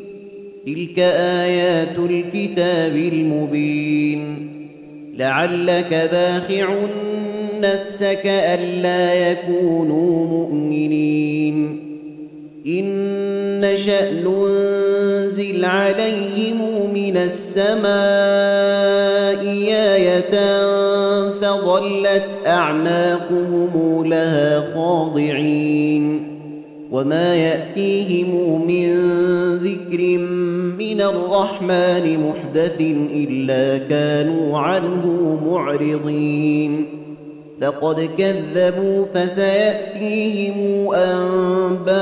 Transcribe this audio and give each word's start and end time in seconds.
تلك 0.67 0.99
آيات 0.99 1.99
الكتاب 1.99 2.97
المبين. 2.97 4.49
لعلك 5.17 6.09
باخع 6.13 6.75
نفسك 7.61 8.27
ألا 8.27 9.31
يكونوا 9.31 10.27
مؤمنين. 10.27 11.81
إن 12.67 13.61
نشأ 13.61 14.13
ننزل 14.13 14.82
عليهم 15.65 16.91
من 16.95 17.17
السماء 17.17 17.93
آية 19.73 20.63
فظلت 21.31 22.39
أعناقهم 22.47 24.05
لها 24.07 24.75
خاضعين 24.75 26.33
وما 26.91 27.35
يأتيهم 27.35 28.67
من 28.67 28.97
ذكر 29.57 30.19
من 30.79 31.01
الرحمن 31.01 32.29
محدث 32.29 32.81
إلا 33.15 33.79
كانوا 33.89 34.59
عنه 34.59 35.07
معرضين 35.47 36.87
لقد 37.63 38.09
كذبوا 38.19 39.07
فسيأتيهم 39.15 40.95
أنباء 40.95 42.02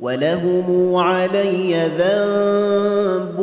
ولهم 0.00 0.96
علي 0.96 1.74
ذنب 1.98 3.38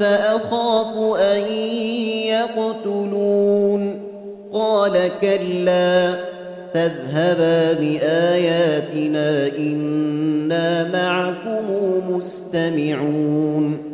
فأخاف 0.00 1.16
أن 1.18 1.52
يقتلون. 2.26 4.00
قال 4.52 5.10
كلا 5.20 6.14
فاذهبا 6.74 7.72
بآياتنا 7.72 9.48
إنا 9.58 10.92
معكم 10.92 11.66
مستمعون. 12.16 13.93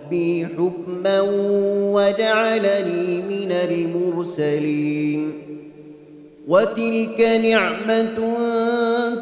حكما 0.45 1.21
وجعلني 1.93 3.21
من 3.29 3.51
المرسلين. 3.51 5.33
وتلك 6.47 7.21
نعمة 7.43 8.37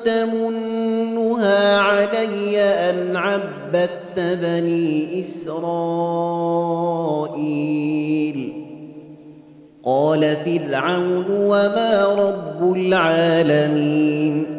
تمنها 0.06 1.78
علي 1.78 2.60
أن 2.62 3.16
عبدت 3.16 4.18
بني 4.18 5.22
إسرائيل. 5.22 5.74
قال 9.86 10.36
فرعون 10.36 11.26
وما 11.30 12.06
رب 12.06 12.74
العالمين. 12.76 14.59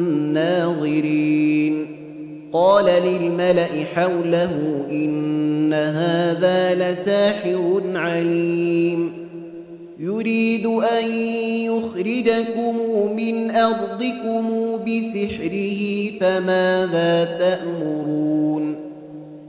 قال 2.53 2.85
للملأ 2.85 3.67
حوله 3.95 4.85
إن 4.91 5.73
هذا 5.73 6.75
لساحر 6.75 7.81
عليم. 7.95 9.27
يريد 9.99 10.65
أن 10.65 11.11
يخرجكم 11.45 12.75
من 13.15 13.51
أرضكم 13.51 14.75
بسحره 14.83 16.11
فماذا 16.19 17.25
تأمرون؟ 17.25 18.75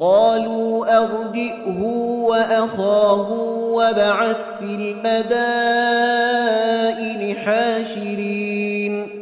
قالوا 0.01 0.99
أرجئه 0.99 1.83
وأخاه 2.27 3.33
وبعث 3.73 4.37
في 4.59 4.65
المدائن 4.65 5.13
حاشرين. 7.37 9.22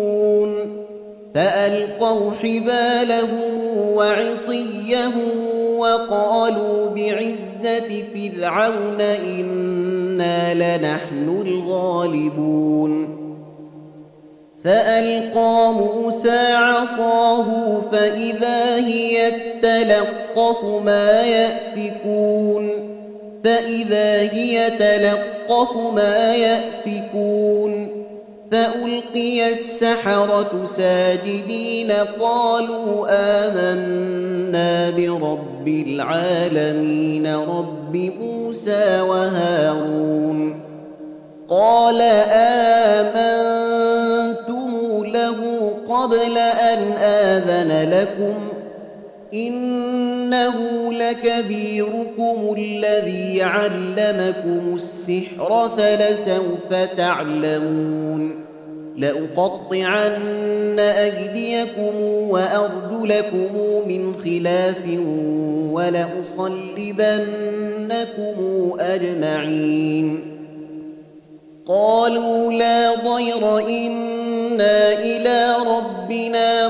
فألقوا 1.35 2.31
حبالهم 2.31 3.77
وعصيهم 3.77 5.11
وقالوا 5.77 6.89
بعزة 6.89 8.03
فرعون 8.13 9.01
إنا 9.01 10.53
لنحن 10.53 11.41
الغالبون. 11.45 13.17
فألقى 14.63 15.73
موسى 15.73 16.53
عصاه 16.53 17.81
فإذا 17.91 18.75
هي 18.75 19.31
تلقف 19.61 20.65
ما 20.85 21.21
يأفكون. 21.21 22.69
فإذا 23.43 24.21
هي 24.21 24.69
تلقف 24.69 25.77
ما 25.95 26.35
يأفكون. 26.35 28.00
فألقي 28.51 29.51
السحرة 29.51 30.65
ساجدين 30.65 31.91
قالوا 32.19 33.07
آمنا 33.09 34.89
برب 34.89 35.67
العالمين 35.67 37.35
رب 37.35 38.11
موسى 38.21 39.01
وهارون 39.01 40.61
قال 41.49 42.01
آمنتم 43.01 44.71
له 45.05 45.71
قبل 45.89 46.37
أن 46.37 46.91
آذن 46.97 47.91
لكم 47.91 48.60
إنه 49.33 50.53
لكبيركم 50.93 52.55
الذي 52.57 53.41
علمكم 53.41 54.75
السحر 54.75 55.69
فلسوف 55.77 56.73
تعلمون. 56.97 58.45
لأقطعن 58.97 60.79
أيديكم 60.79 61.95
وأرجلكم 62.29 63.55
من 63.87 64.15
خلاف 64.23 64.85
ولأصلبنكم 65.71 66.71
أجمعين. 68.79 70.37
قالوا 71.67 72.53
لا 72.53 72.95
ضير 72.95 73.59
إنا 73.67 74.93
إلى 74.93 75.55
ربنا 75.67 76.67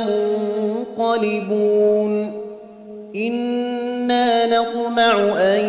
منقلبون. 0.98 2.31
إنا 3.16 4.46
نطمع 4.46 5.42
أن 5.42 5.66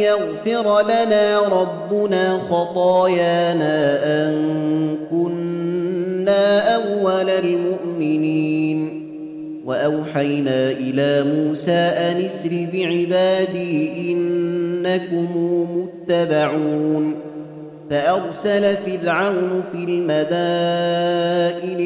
يغفر 0.00 0.82
لنا 0.82 1.38
ربنا 1.38 2.38
خطايانا 2.50 4.04
أن 4.04 4.96
كنا 5.10 6.74
أول 6.74 7.30
المؤمنين 7.30 9.06
وأوحينا 9.64 10.70
إلى 10.70 11.24
موسى 11.34 11.72
أن 11.72 12.24
اسر 12.24 12.66
بعبادي 12.72 14.12
إنكم 14.12 15.28
متبعون 15.76 17.14
فأرسل 17.90 18.76
فرعون 18.76 19.62
في 19.72 19.84
المدائن 19.84 20.32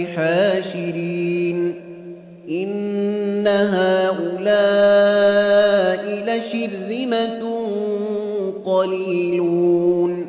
حاشرين 0.07 1.80
إن 2.51 3.47
هؤلاء 3.47 4.41
لشرمة 6.27 7.43
قليلون 8.65 10.27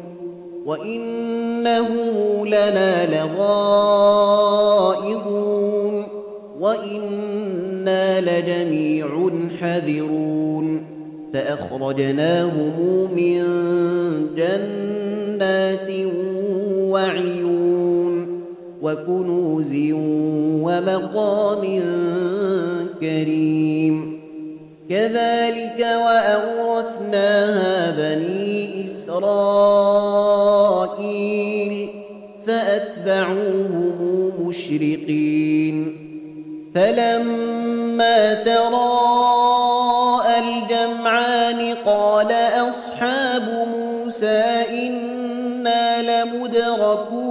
وإنه 0.66 1.88
لنا 2.46 3.06
لغائظون 3.24 4.52
وإنا 6.60 8.22
لجميع 8.22 9.08
حذرون 9.62 10.84
فأخرجناهم 11.34 13.10
من 13.16 13.42
جنات 14.36 15.90
وعيون 16.78 17.41
وكنوز 18.82 19.74
ومقام 20.64 21.82
كريم. 23.02 24.22
كذلك 24.90 25.80
وأورثناها 25.80 27.92
بني 27.92 28.86
إسرائيل 28.86 29.50
فأتبعوهم 32.48 34.48
مشرقين. 34.48 35.98
فلما 36.76 38.34
تراءى 38.34 40.36
الجمعان 40.40 41.76
قال 41.86 42.32
أصحاب 42.70 43.68
موسى 43.78 44.44
إنا 44.70 46.02
لمدركون 46.02 47.31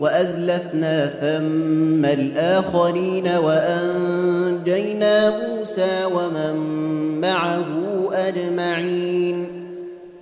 وأزلفنا 0.00 1.06
ثم 1.06 2.04
الآخرين 2.04 3.28
وأنجينا 3.28 5.30
موسى 5.30 6.04
ومن 6.14 6.56
معه 7.20 7.66
أجمعين 8.12 9.46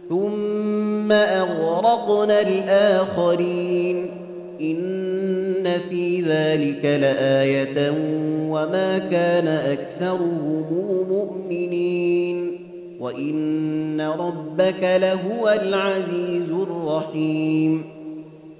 ثم 0.08 1.12
أغرقنا 1.12 2.40
الآخرين 2.40 4.10
إن 4.60 5.64
في 5.88 6.20
ذلك 6.20 6.84
لآية 6.84 7.90
وما 8.50 8.98
كان 8.98 9.48
أكثرهم 9.48 10.64
مؤمنين 11.08 12.58
وإن 13.00 14.00
ربك 14.00 14.82
لهو 14.82 15.48
العزيز 15.48 16.50
الرحيم 16.50 17.93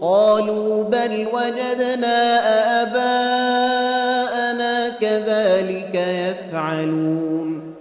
قالوا 0.00 0.84
بل 0.84 1.26
وجدنا 1.32 2.40
آباءنا 2.82 4.88
كذلك 4.88 5.94
يفعلون. 5.94 7.74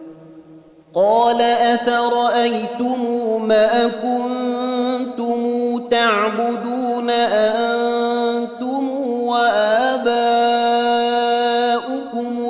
قال 0.95 1.41
أفرأيتم 1.41 2.99
ما 3.47 3.87
كنتم 3.87 5.77
تعبدون 5.87 7.09
أنتم 7.09 8.89
وآباؤكم 9.09 10.23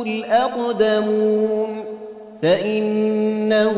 الأقدمون؟ 0.08 1.86
فإنه 2.44 3.76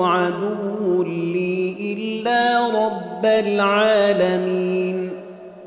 عدو 0.00 1.02
لي 1.02 1.76
إلا 1.80 2.66
رب 2.66 3.26
العالمين. 3.26 5.25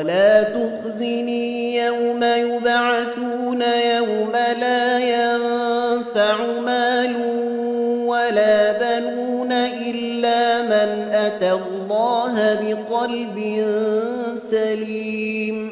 ولا 0.00 0.42
تخزني 0.42 1.76
يوم 1.76 2.22
يبعثون 2.24 3.62
يوم 3.96 4.32
لا 4.60 4.98
ينفع 4.98 6.60
مال 6.60 7.16
ولا 8.06 8.72
بنون 8.72 9.52
إلا 9.52 10.62
من 10.62 11.08
أتى 11.12 11.52
الله 11.52 12.54
بقلب 12.54 13.64
سليم 14.36 15.70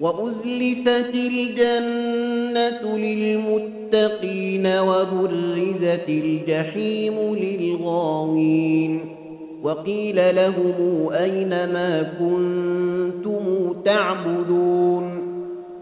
وأزلفت 0.00 1.14
الجنة 1.14 2.96
للمتقين 2.98 4.66
وبرزت 4.66 6.08
الجحيم 6.08 7.34
للغاوين 7.34 9.11
وقيل 9.62 10.36
لهم 10.36 11.08
أين 11.12 11.48
ما 11.48 12.02
كنتم 12.18 13.72
تعبدون 13.84 15.22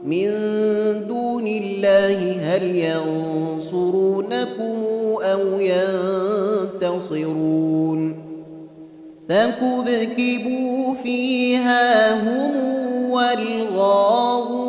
من 0.04 0.30
دون 1.08 1.46
الله 1.46 2.32
هل 2.32 2.76
ينصرونكم 2.76 4.74
أو 5.22 5.40
ينتصرون 6.80 8.14
فكبكبوا 9.28 10.94
فيها 10.94 12.14
هم 12.14 12.52
والغاوون 13.10 14.60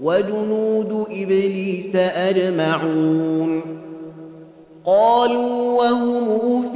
وجنود 0.00 1.06
إبليس 1.10 1.96
أجمعون 1.96 3.78
قالوا 4.86 5.78
وهم 5.78 6.57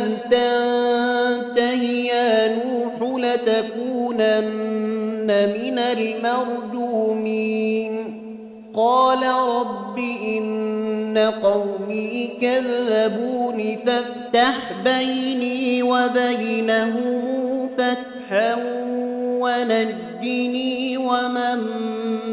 لم 0.00 0.16
تنته 0.30 1.82
يا 1.82 2.56
نوح 2.56 2.94
لتكونن 3.18 4.50
من 5.28 5.78
المرجومين 5.78 7.40
قال 8.74 9.18
رب 9.48 9.98
إن 10.38 11.18
قومي 11.42 12.30
كذبون 12.40 13.76
فافتح 13.86 14.56
بيني 14.84 15.82
وبينهم 15.82 17.68
فتحا 17.78 18.56
ونجني 19.40 20.96
ومن 20.96 21.58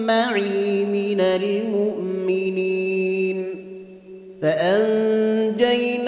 معي 0.05 0.85
من 0.85 1.21
المؤمنين 1.21 2.77
فأنجيناه 4.41 6.07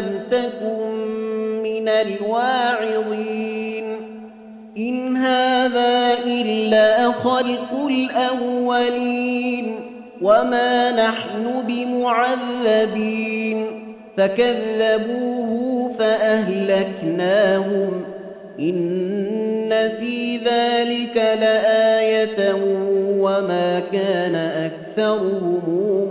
لم 0.00 0.20
تكن 0.30 1.02
من 1.62 1.88
الواعظين. 1.88 3.84
إن 4.78 5.16
هذا 5.16 6.14
إلا 6.26 7.12
خلق 7.12 7.86
الأولين. 7.86 9.74
وما 10.22 11.08
نحن 11.08 11.62
بمعذبين. 11.68 13.66
فكذبوه 14.16 15.92
فأهلكناهم. 15.98 18.04
إن 18.60 19.88
في 20.00 20.36
ذلك 20.36 21.16
لآية 21.16 22.54
وما 23.18 23.80
كان 23.92 24.34
أكثرهم 24.34 25.62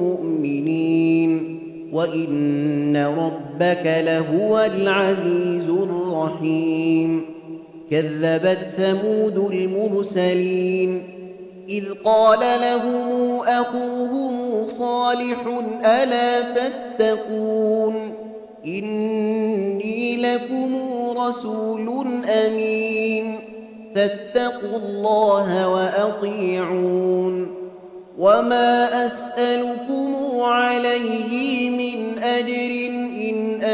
مؤمنين. 0.02 1.62
وإن 1.94 2.98
ربك 3.62 4.04
لهو 4.06 4.60
العزيز 4.60 5.70
الرحيم. 5.70 7.26
كذبت 7.92 8.68
ثمود 8.78 9.52
المرسلين. 9.54 11.04
إذ 11.70 11.84
قال 12.06 12.40
لهم 12.40 13.40
أخوهم 13.40 14.66
صالح 14.66 15.64
ألا 15.86 16.42
تتقون؟ 16.42 18.14
إني 18.66 20.18
لكم 20.18 20.76
رسول 21.18 22.06
أمين. 22.26 23.40
فاتقوا 23.96 24.78
الله 24.78 25.70
وأطيعون. 25.70 27.48
وما 28.18 29.08
أسألكم 29.08 30.16
عليه 30.42 31.70
من 31.70 32.20
أجر 32.20 32.91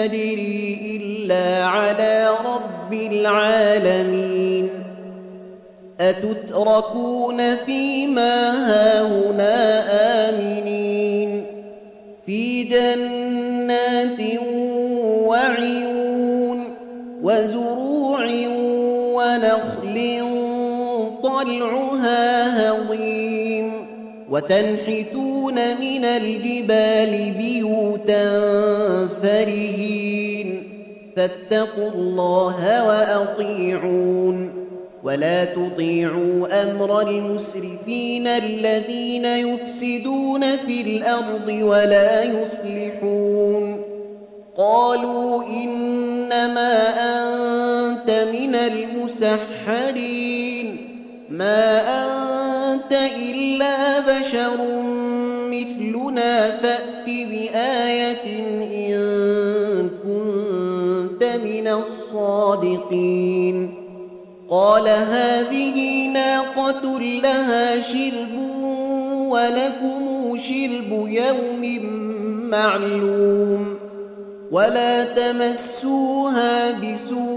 أجري 0.06 1.00
إلا 1.02 1.66
على 1.66 2.30
رب 2.46 2.94
العالمين. 2.94 4.70
أتتركون 6.00 7.56
فيما 7.56 8.52
هاهنا 8.68 9.84
آمنين. 10.30 11.46
في 12.26 12.64
جنات 12.64 14.42
وعيون 15.26 16.76
وزروع 17.24 18.28
ونخل 19.14 20.22
طلعها 21.24 22.70
هضيم. 22.70 23.07
وتنحتون 24.32 25.56
من 25.56 26.06
الجبال 26.06 27.34
بيوتا 27.38 28.40
فرهين. 29.24 30.64
فاتقوا 31.18 31.92
الله 31.96 32.88
وأطيعون. 32.88 34.68
ولا 35.04 35.46
تطيعوا 35.46 36.72
أمر 36.72 37.10
المسرفين 37.10 38.28
الذين 38.28 39.26
يفسدون 39.26 40.56
في 40.56 40.82
الأرض 40.82 41.48
ولا 41.48 42.24
يصلحون. 42.24 43.82
قالوا 44.58 45.44
إنما 45.44 46.90
أنت 46.90 48.28
من 48.34 48.56
المسحرين. 48.56 50.78
ما 51.30 51.80
أنت 51.80 52.92
إلا 52.92 53.47
بشر 54.20 54.58
مثلنا 55.52 56.52
فأت 56.52 57.06
بآية 57.06 58.26
إن 58.74 59.90
كنت 60.04 61.24
من 61.44 61.68
الصادقين. 61.68 63.74
قال 64.50 64.88
هذه 64.88 66.08
ناقة 66.08 67.00
لها 67.00 67.82
شرب 67.82 68.34
ولكم 69.30 70.38
شرب 70.38 71.08
يوم 71.08 71.84
معلوم. 72.50 73.78
ولا 74.52 75.04
تمسوها 75.04 76.72
بسوء 76.72 77.37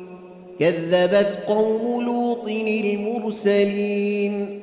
كذبت 0.61 1.39
قوم 1.47 2.01
لوط 2.01 2.47
المرسلين. 2.47 4.61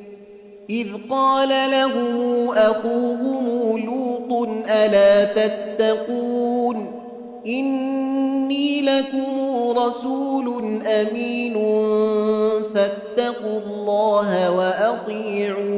إذ 0.71 0.87
قال 1.11 1.49
لهم 1.71 2.49
أخوهم 2.49 3.79
لوط 3.79 4.49
ألا 4.71 5.25
تتقون؟ 5.25 6.87
إني 7.47 8.83
لكم 8.83 9.49
رسول 9.79 10.83
أمين 10.87 11.55
فاتقوا 12.75 13.61
الله 13.67 14.57
وأطيعون. 14.57 15.78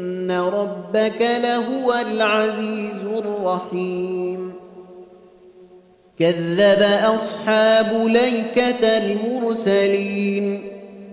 ربك 0.31 1.29
لهو 1.43 1.93
العزيز 2.11 3.03
الرحيم 3.17 4.53
كذب 6.19 6.83
أصحاب 7.15 8.05
ليكة 8.05 8.97
المرسلين 8.97 10.61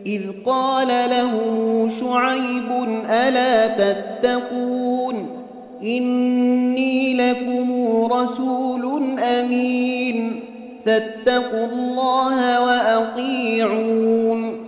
إذ 0.07 0.23
قال 0.47 0.89
لهم 1.11 1.91
شعيب 1.91 2.89
ألا 3.11 3.67
تتقون 3.67 5.45
إني 5.83 7.15
لكم 7.15 7.73
رسول 8.13 9.19
أمين 9.21 10.41
فاتقوا 10.87 11.67
الله 11.67 12.65
وأطيعون 12.65 14.68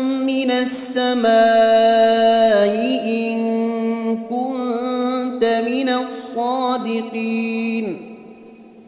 من 0.41 0.51
السماء 0.51 1.29
إن 3.05 3.37
كنت 4.29 5.43
من 5.67 5.89
الصادقين. 5.89 7.97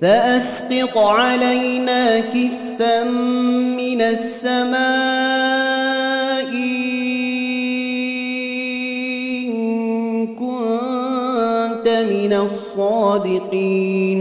فأسقط 0.02 0.98
علينا 0.98 2.20
كسفا 2.20 3.04
من 3.04 4.02
السماء 4.02 4.84
إن 9.44 10.28
كنت 10.28 11.88
من 12.10 12.34
الصادقين. 12.34 14.20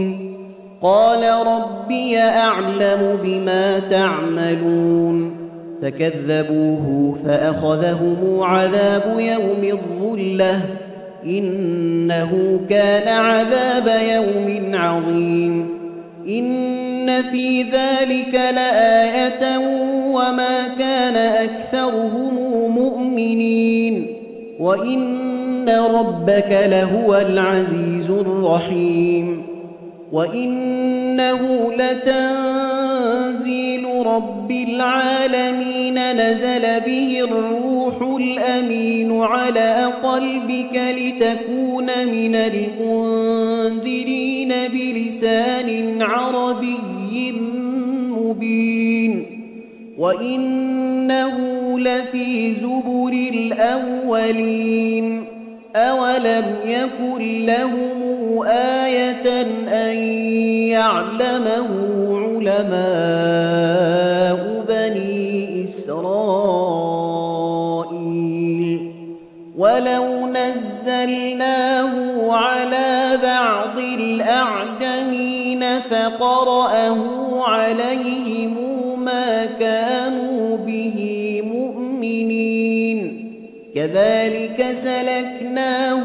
قال 0.83 1.47
ربي 1.47 2.19
أعلم 2.19 3.19
بما 3.23 3.79
تعملون. 3.79 5.42
فكذبوه 5.83 7.15
فأخذهم 7.27 8.39
عذاب 8.41 9.19
يوم 9.19 9.79
الظلة 9.79 10.59
إنه 11.25 12.59
كان 12.69 13.07
عذاب 13.07 13.91
يوم 14.15 14.75
عظيم. 14.75 15.69
إن 16.27 17.21
في 17.21 17.61
ذلك 17.61 18.33
لآية 18.33 19.57
وما 20.11 20.67
كان 20.79 21.15
أكثرهم 21.15 22.35
مؤمنين. 22.75 24.07
وإن 24.59 25.69
ربك 25.69 26.59
لهو 26.65 27.17
العزيز 27.17 28.09
الرحيم. 28.09 29.43
وإنه 30.11 31.71
لتنزيل 33.43 33.85
رب 34.05 34.51
العالمين 34.51 36.11
نزل 36.11 36.79
به 36.85 37.19
الروح 37.19 38.01
الأمين 38.01 39.21
على 39.21 39.91
قلبك 40.03 40.81
لتكون 40.97 41.85
من 41.85 42.35
المنذرين 42.35 43.73
بلسان 44.73 46.01
عربي 46.01 47.31
مبين. 48.17 49.25
وإنه 49.97 51.39
لفي 51.79 52.53
زبر 52.53 53.13
الأولين. 53.33 55.23
أولم 55.75 56.55
يكن 56.65 57.45
لهم 57.45 58.03
آية 58.47 59.41
أن 59.67 59.97
يعلمه 60.69 61.69
علماء 62.47 64.39
بني 64.69 65.65
إسرائيل. 65.65 66.13
ولو 69.57 70.27
نزلناه 70.27 71.91
على 72.31 73.19
بعض 73.23 73.77
الأعجمين 73.77 75.63
فقرأه 75.79 76.99
عليهم 77.43 78.53
ما 79.05 79.45
كانوا 79.45 80.57
به 80.57 81.41
مؤمنين. 81.45 83.29
كذلك 83.75 84.65
سلكناه 84.73 86.03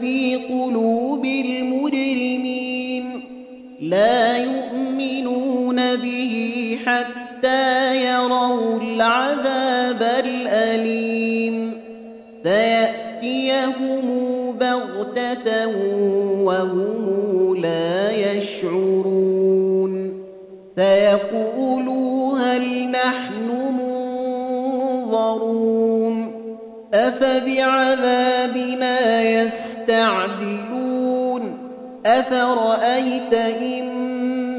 في 0.00 0.36
قلوب 0.36 1.07
حتى 7.38 8.06
يروا 8.06 8.80
العذاب 8.80 10.02
الأليم. 10.24 11.72
فيأتيهم 12.44 14.02
بغتة 14.52 15.66
وهم 16.42 17.56
لا 17.56 18.10
يشعرون. 18.10 20.22
فيقولوا 20.76 22.38
هل 22.38 22.90
نحن 22.90 23.48
منظرون. 25.08 26.32
أفبعذابنا 26.94 28.96
يستعجلون. 29.22 30.78
أفرأيت 32.06 33.34
إن 33.34 34.58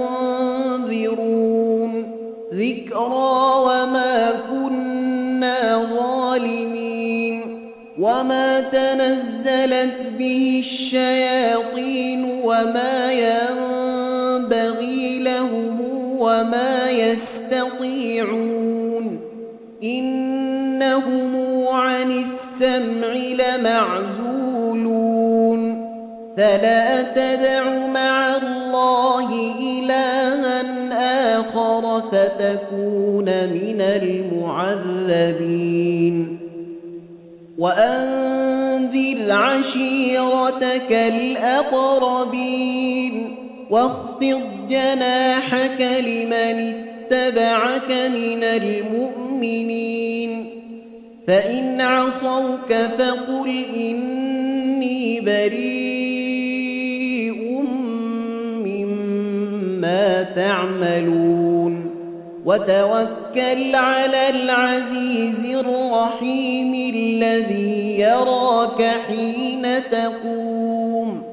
ذكرى 3.01 3.41
وما 3.65 4.31
كنا 4.49 5.85
ظالمين 5.95 7.61
وما 7.99 8.61
تنزلت 8.61 10.09
به 10.19 10.57
الشياطين 10.59 12.41
وما 12.43 13.11
ينبغي 13.11 14.79
لهم 15.19 15.81
وما 16.19 16.89
يستطيعون 16.91 18.41
إنهم 19.83 21.35
عن 21.67 22.11
السمع 22.11 23.13
لمعزولون 23.13 24.51
فلا 26.37 27.01
تدع 27.01 27.63
مع 27.93 28.37
الله 28.37 29.60
آخر 32.51 32.51
فتكون 32.51 33.25
من 33.25 33.81
المعذبين 34.51 36.37
وأنذر 37.57 39.31
عشيرتك 39.31 40.91
الأقربين 41.13 42.55
واخفض 43.69 44.41
جناحك 44.69 45.81
لمن 45.81 46.73
اتبعك 47.11 47.91
من 47.91 48.43
المؤمنين 48.43 50.45
فإن 51.27 51.81
عصوك 51.81 52.73
فقل 52.97 53.63
إني 53.75 55.19
بريء 55.21 55.71
مما 58.65 60.23
تعملون 60.23 61.90
وتوكل 62.45 63.75
على 63.75 64.29
العزيز 64.29 65.55
الرحيم 65.55 66.73
الذي 66.95 67.99
يراك 67.99 68.83
حين 69.07 69.67
تقوم 69.91 71.23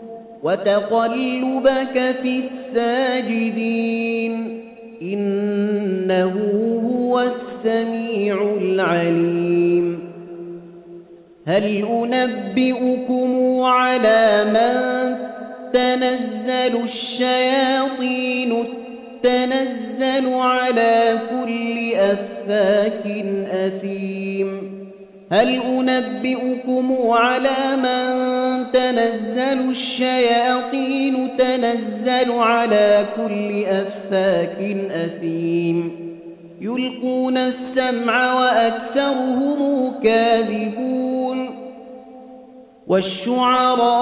وتقلبك 0.43 2.15
في 2.23 2.39
الساجدين 2.39 3.85
إنه 5.03 6.33
هو 6.85 7.21
السميع 7.21 8.57
العليم 8.61 10.09
هل 11.47 11.87
أنبئكم 12.13 13.61
على 13.61 14.45
من 14.45 15.17
تنزل 15.73 16.83
الشياطين 16.85 18.65
تنزل 19.23 20.35
على 20.35 21.19
كل 21.31 21.95
أفاك 21.95 23.25
أثيم. 23.51 24.79
هل 25.33 25.61
أنبئكم 25.63 26.97
على 27.11 27.77
من 27.77 28.65
تنزل 28.73 29.71
الشياطين 29.71 31.37
تنزل 31.37 32.33
على 32.33 33.05
كل 33.17 33.65
أفاك 33.65 34.77
أثيم؟ 34.91 36.09
يلقون 36.61 37.37
السمع 37.37 38.35
وأكثرهم 38.35 39.93
كاذبون. 40.03 41.69
والشعراء 42.87 43.99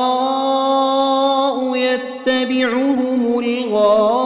يتبعهم 1.76 3.38
الغاوون. 3.38 4.25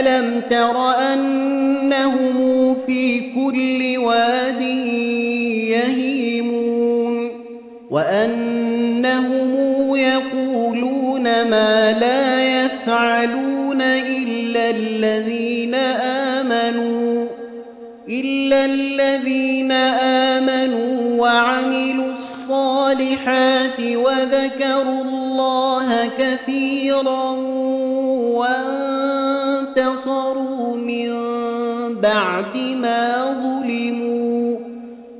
ألم 0.00 0.42
تر 0.50 0.90
أنهم 1.12 2.76
في 2.86 3.20
كل 3.20 3.98
واد 3.98 4.60
يهيمون 5.70 7.30
وأنهم 7.90 9.48
يقولون 9.96 11.22
ما 11.22 11.92
لا 11.92 12.64
يفعلون 12.64 13.82
إلا 13.82 14.70
الذين 14.70 15.74
آمنوا 15.74 17.26
إلا 18.08 18.64
الذين 18.64 19.72
آمنوا 19.72 21.20
وعملوا 21.20 22.12
الصالحات 22.12 23.80
وذكروا 23.80 25.02
الله 25.04 26.10
كثيرا 26.18 27.47